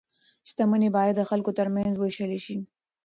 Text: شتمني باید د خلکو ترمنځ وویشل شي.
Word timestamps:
شتمني 0.49 0.89
باید 0.97 1.15
د 1.17 1.21
خلکو 1.29 1.51
ترمنځ 1.59 1.93
وویشل 1.95 2.31
شي. 2.45 2.57